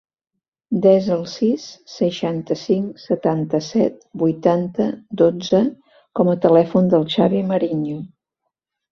Desa 0.83 1.09
el 1.15 1.19
sis, 1.31 1.65
seixanta-cinc, 1.95 2.87
setanta-set, 3.09 3.99
vuitanta, 4.23 4.87
dotze 5.23 5.59
com 6.21 6.31
a 6.33 6.35
telèfon 6.47 6.89
del 6.95 7.05
Xavi 7.17 7.43
Mariño. 7.51 7.99